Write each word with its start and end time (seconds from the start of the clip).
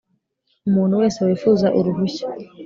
umuntu 0.67 0.93
wese 1.01 1.19
wifuza 1.27 1.67
uruhushya 1.79 2.27